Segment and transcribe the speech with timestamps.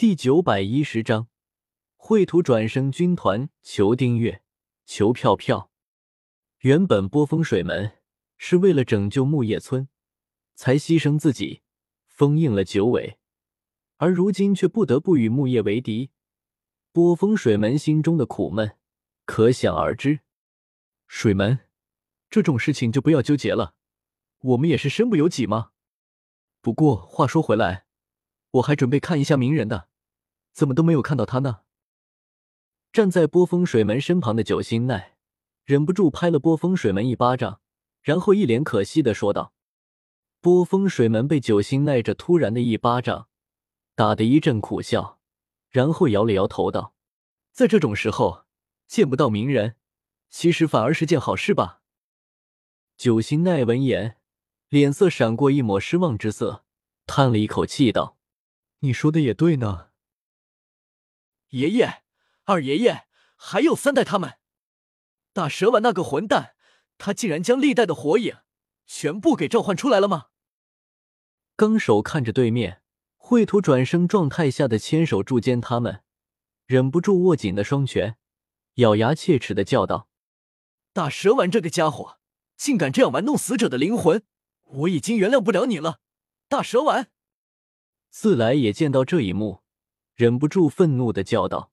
[0.00, 1.28] 第九百一十章，
[1.94, 4.42] 绘图转生军团，求订阅，
[4.86, 5.70] 求票票。
[6.60, 7.98] 原本波风水门
[8.38, 9.88] 是为了拯救木叶村，
[10.54, 11.60] 才牺牲自己，
[12.06, 13.18] 封印了九尾，
[13.98, 16.12] 而如今却不得不与木叶为敌。
[16.92, 18.78] 波风水门心中的苦闷
[19.26, 20.20] 可想而知。
[21.08, 21.58] 水门，
[22.30, 23.74] 这种事情就不要纠结了，
[24.38, 25.72] 我们也是身不由己嘛。
[26.62, 27.84] 不过话说回来，
[28.52, 29.89] 我还准备看一下鸣人的。
[30.60, 31.60] 怎么都没有看到他呢？
[32.92, 35.16] 站在波风水门身旁的九星奈
[35.64, 37.62] 忍不住拍了波风水门一巴掌，
[38.02, 39.54] 然后一脸可惜的说道
[40.42, 43.28] ：“波风水门被九星奈这突然的一巴掌
[43.94, 45.18] 打得一阵苦笑，
[45.70, 46.94] 然后摇了摇头道
[47.52, 48.44] ：‘在这种时候
[48.86, 49.76] 见不到名人，
[50.28, 51.80] 其实反而是件好事吧？’
[52.98, 54.18] 九星奈闻言，
[54.68, 56.66] 脸色闪过一抹失望之色，
[57.06, 58.18] 叹了一口气道
[58.80, 59.86] ：‘你说的也对呢。’
[61.50, 62.02] 爷爷、
[62.44, 64.38] 二爷爷，还有三代他们，
[65.32, 66.54] 大蛇丸那个混蛋，
[66.98, 68.38] 他竟然将历代的火影
[68.86, 70.26] 全部给召唤出来了吗？
[71.56, 72.82] 纲手看着对面
[73.18, 76.02] 秽土转生状态下的千手柱间他们，
[76.66, 78.16] 忍不住握紧的双拳，
[78.74, 80.08] 咬牙切齿的叫道
[80.92, 82.18] ：“大蛇丸这个家伙，
[82.56, 84.22] 竟敢这样玩弄死者的灵魂！
[84.62, 86.00] 我已经原谅不了你了，
[86.48, 87.10] 大蛇丸！”
[88.08, 89.62] 自来也见到这一幕。
[90.20, 91.72] 忍不住愤怒的叫道：“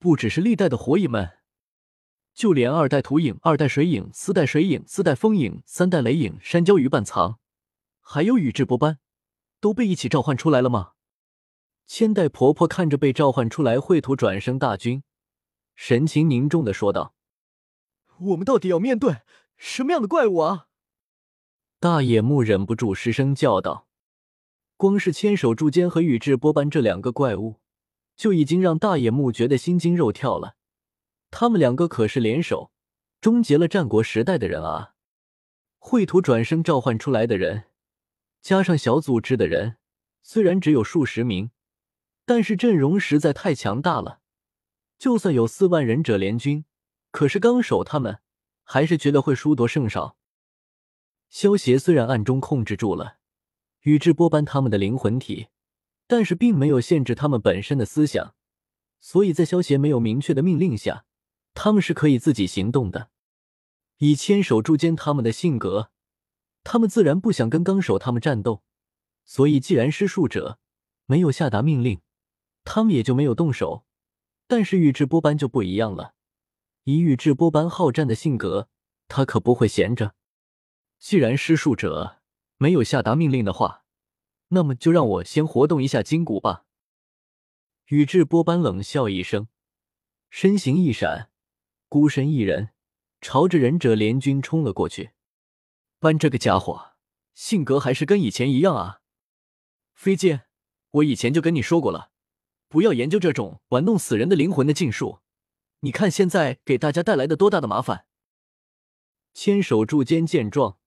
[0.00, 1.38] 不只是历代的火影们，
[2.34, 7.38] 就连二代土影、二代水影、四代水影、四代风影、三代雷影、山椒鱼半藏，
[8.00, 8.98] 还有宇智波斑，
[9.60, 10.94] 都被一起召唤出来了吗？”
[11.86, 15.04] 千代婆婆看着被召唤出来秽土转生大军，
[15.76, 17.14] 神情凝重的说道
[18.18, 19.18] ：“我们到底要面对
[19.56, 20.66] 什么样的怪物啊？”
[21.78, 23.86] 大野木忍不住失声叫道。
[24.82, 27.60] 光是千手柱间和宇智波斑这两个怪物，
[28.16, 30.56] 就已经让大野木觉得心惊肉跳了。
[31.30, 32.72] 他们两个可是联手
[33.20, 34.94] 终结了战国时代的人啊！
[35.78, 37.66] 绘图转生召唤出来的人，
[38.40, 39.76] 加上小组织的人，
[40.20, 41.52] 虽然只有数十名，
[42.26, 44.18] 但是阵容实在太强大了。
[44.98, 46.64] 就算有四万忍者联军，
[47.12, 48.18] 可是纲手他们
[48.64, 50.16] 还是觉得会输多胜少。
[51.28, 53.18] 萧协虽然暗中控制住了。
[53.82, 55.48] 宇智波斑他们的灵魂体，
[56.06, 58.36] 但是并没有限制他们本身的思想，
[59.00, 61.04] 所以在萧协没有明确的命令下，
[61.52, 63.10] 他们是可以自己行动的。
[63.98, 65.90] 以千手柱间他们的性格，
[66.62, 68.62] 他们自然不想跟纲手他们战斗，
[69.24, 70.60] 所以既然施术者
[71.06, 72.00] 没有下达命令，
[72.62, 73.84] 他们也就没有动手。
[74.46, 76.14] 但是宇智波斑就不一样了，
[76.84, 78.68] 以宇智波斑好战的性格，
[79.08, 80.14] 他可不会闲着。
[81.00, 82.21] 既然施术者。
[82.62, 83.82] 没有下达命令的话，
[84.50, 86.64] 那么就让我先活动一下筋骨吧。
[87.86, 89.48] 宇智波斑冷笑一声，
[90.30, 91.32] 身形一闪，
[91.88, 92.70] 孤身一人
[93.20, 95.10] 朝着忍者联军冲了过去。
[95.98, 96.92] 斑这个家伙
[97.34, 99.00] 性格还是跟以前一样啊！
[99.92, 100.42] 飞剑，
[100.92, 102.12] 我以前就跟你说过了，
[102.68, 105.18] 不要研究这种玩弄死人的灵魂的禁术。
[105.80, 108.06] 你看现在给大家带来的多大的麻烦！
[109.34, 110.78] 千手柱间见状。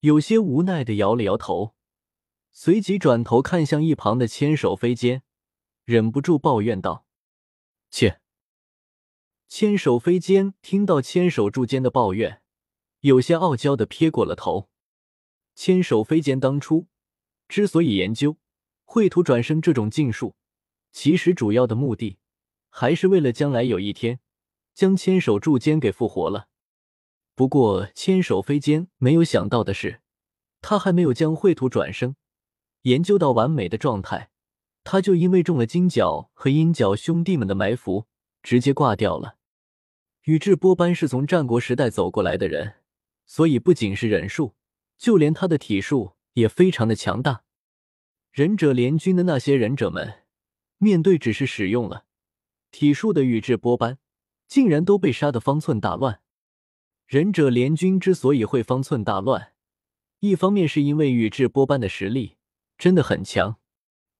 [0.00, 1.74] 有些无奈的摇了摇头，
[2.52, 5.22] 随即转头看向一旁的千手飞剑，
[5.84, 7.04] 忍不住抱怨道
[7.90, 8.20] ：“切！”
[9.48, 12.42] 千手飞剑听到千手柱间的抱怨，
[13.00, 14.68] 有些傲娇的撇过了头。
[15.54, 16.86] 千手飞剑当初
[17.48, 18.36] 之所以研究
[18.84, 20.36] 绘图转生这种禁术，
[20.92, 22.18] 其实主要的目的
[22.68, 24.20] 还是为了将来有一天
[24.74, 26.47] 将千手柱间给复活了。
[27.38, 30.00] 不过，千手飞间没有想到的是，
[30.60, 32.16] 他还没有将绘图转生
[32.82, 34.30] 研究到完美的状态，
[34.82, 38.06] 他就因为中了金角和阴角兄弟们的埋伏，
[38.42, 39.36] 直接挂掉了。
[40.24, 42.74] 宇智波斑是从战国时代走过来的人，
[43.24, 44.56] 所以不仅是忍术，
[44.98, 47.44] 就连他的体术也非常的强大。
[48.32, 50.24] 忍者联军的那些忍者们，
[50.78, 52.06] 面对只是使用了
[52.72, 53.98] 体术的宇智波斑，
[54.48, 56.20] 竟然都被杀得方寸大乱。
[57.08, 59.54] 忍者联军之所以会方寸大乱，
[60.20, 62.36] 一方面是因为宇智波斑的实力
[62.76, 63.56] 真的很强，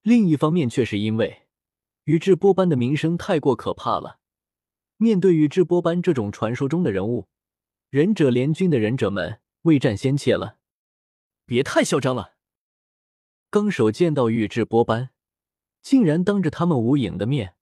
[0.01, 1.43] 另一方面却是因为
[2.05, 4.21] 宇智波斑的名声太过可怕了。
[4.97, 7.29] 面对宇智波斑这种传说中的人物，
[7.91, 10.57] 忍者联军的忍者们未战先怯了。
[11.45, 12.37] 别太嚣张了！
[13.51, 15.11] 纲手见到宇智波斑
[15.83, 17.55] 竟然当着他们无影的面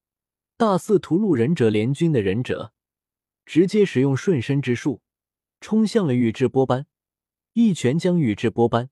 [0.57, 2.73] 大肆屠戮忍者联军的忍者，
[3.45, 5.01] 直接使用瞬身之术。
[5.61, 6.87] 冲向了宇智波斑，
[7.55, 8.91] 一拳将宇智波斑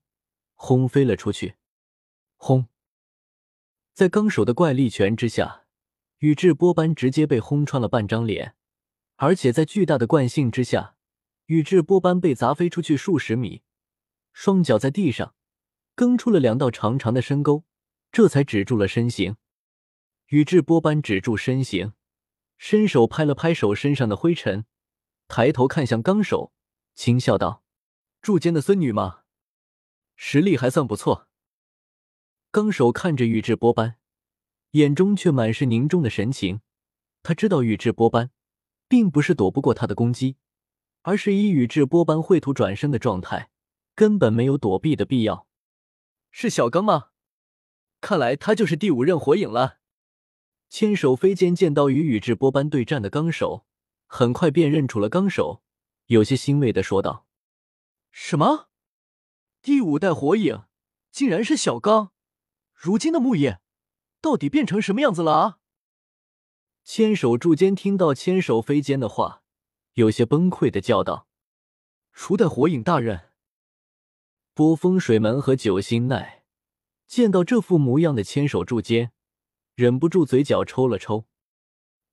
[0.54, 1.56] 轰飞了出去。
[2.36, 2.66] 轰！
[3.92, 5.66] 在纲手的怪力拳之下，
[6.18, 8.56] 宇智波斑直接被轰穿了半张脸，
[9.16, 10.96] 而且在巨大的惯性之下，
[11.46, 13.62] 宇智波斑被砸飞出去数十米，
[14.32, 15.34] 双脚在地上
[15.94, 17.64] 蹬出了两道长长的深沟，
[18.10, 19.36] 这才止住了身形。
[20.28, 21.92] 宇智波斑止住身形，
[22.56, 24.64] 伸手拍了拍手身上的灰尘，
[25.28, 26.52] 抬头看向纲手，
[26.94, 27.64] 轻笑道
[28.22, 29.22] ：“柱间的孙女吗？
[30.16, 31.28] 实力还算不错。”
[32.52, 33.96] 纲手看着宇智波斑，
[34.72, 36.60] 眼中却满是凝重的神情。
[37.22, 38.30] 他知道宇智波斑
[38.86, 40.36] 并不是躲不过他的攻击，
[41.02, 43.50] 而是以宇智波斑秽土转生的状态，
[43.94, 45.48] 根本没有躲避的必要。
[46.30, 47.08] 是小刚吗？
[48.00, 49.78] 看来他就是第五任火影了。
[50.68, 53.66] 千手飞剑见到与宇智波斑对战的纲手，
[54.06, 55.62] 很快便认出了纲手，
[56.06, 57.26] 有些欣慰的说道
[58.12, 58.68] ：“什么？
[59.60, 60.64] 第五代火影
[61.10, 62.12] 竟然是小刚？
[62.72, 63.60] 如今的木叶
[64.20, 65.58] 到底变成什么样子了啊？”
[66.84, 69.42] 千手柱间听到千手飞间的话，
[69.94, 71.28] 有些崩溃的叫道
[72.12, 73.30] ：“初代火影大人！”
[74.54, 76.44] 波风水门和九星奈
[77.06, 79.12] 见到这副模样的千手柱间。
[79.74, 81.26] 忍不住嘴角抽了抽。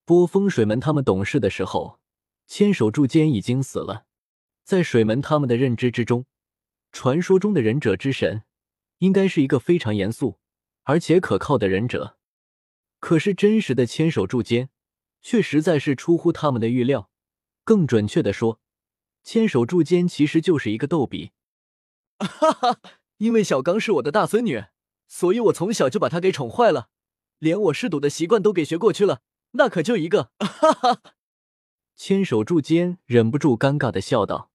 [0.05, 1.99] 波风水门他们懂事的时候，
[2.47, 4.05] 千手柱间已经死了。
[4.63, 6.25] 在水门他们的认知之中，
[6.91, 8.43] 传说中的忍者之神
[8.99, 10.39] 应该是一个非常严肃
[10.83, 12.17] 而且可靠的忍者。
[12.99, 14.69] 可是真实的千手柱间
[15.21, 17.09] 却实在是出乎他们的预料。
[17.63, 18.59] 更准确的说，
[19.23, 21.31] 千手柱间其实就是一个逗比。
[22.19, 22.79] 哈哈，
[23.17, 24.65] 因为小刚是我的大孙女，
[25.07, 26.89] 所以我从小就把她给宠坏了。
[27.39, 29.21] 连我嗜赌的习惯都给学过去了，
[29.51, 31.01] 那可就一个， 哈哈！
[31.95, 34.51] 千手柱间忍不住尴尬的笑道：“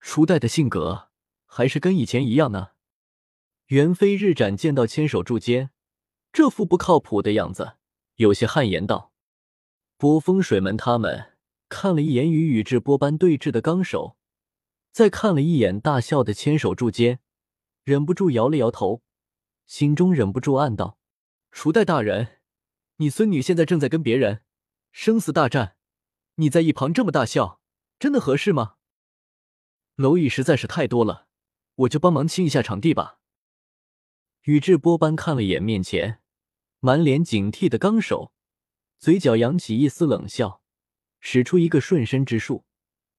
[0.00, 1.08] 初代的性格
[1.46, 2.72] 还是跟以前一样呢。”
[3.68, 5.70] 袁飞日斩见到千手柱间
[6.32, 7.74] 这副不靠谱的样子，
[8.16, 9.12] 有些汗颜道
[9.96, 11.36] ：“波风水门他们
[11.68, 14.16] 看了一眼与宇智波斑对峙的纲手，
[14.90, 17.20] 再看了一眼大笑的千手柱间，
[17.84, 19.02] 忍不住摇了摇头，
[19.66, 20.98] 心中忍不住暗道。”
[21.52, 22.37] 初代大人，
[23.00, 24.42] 你孙女现在正在跟别人
[24.90, 25.76] 生死大战，
[26.34, 27.60] 你在一旁这么大笑，
[27.96, 28.74] 真的合适吗？
[29.96, 31.28] 蝼蚁实在是太多了，
[31.76, 33.20] 我就帮忙清一下场地吧。
[34.42, 36.20] 宇智波斑看了眼面前
[36.80, 38.32] 满脸警惕的纲手，
[38.98, 40.60] 嘴角扬起一丝冷笑，
[41.20, 42.64] 使出一个瞬身之术，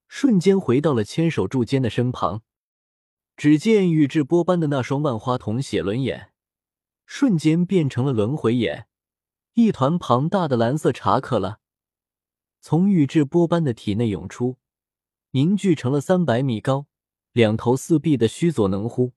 [0.10, 2.44] 瞬间回到了千手柱间的身旁。
[3.38, 6.34] 只见宇智波斑的那双万花筒写轮眼。
[7.06, 8.89] 瞬间变成了轮回眼，
[9.54, 11.60] 一团庞大的蓝色查克拉
[12.62, 14.58] 从宇智波斑的体内涌出，
[15.32, 16.88] 凝聚成了三百米高、
[17.32, 19.14] 两头四臂的须佐能乎。